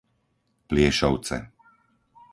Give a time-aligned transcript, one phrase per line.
[0.67, 1.37] Pliešovce